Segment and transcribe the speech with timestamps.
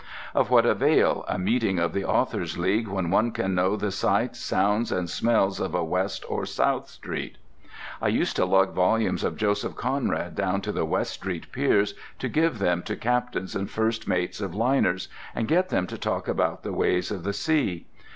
[0.33, 4.39] Of what avail a meeting of the Authors' League when one can know the sights,
[4.39, 7.37] sounds, and smells of West or South Street?
[8.01, 12.27] I used to lug volumes of Joseph Conrad down to the West Street piers to
[12.27, 16.63] give them to captains and first mates of liners, and get them to talk about
[16.63, 17.85] the ways of the sea.